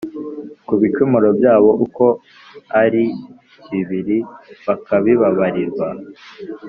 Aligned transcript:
ku 0.67 0.73
bicumuro 0.81 1.29
byabo 1.39 1.71
uko 1.85 2.05
ari 2.81 3.03
bibiri 3.69 4.17
bakabibabarirwa 4.65 5.87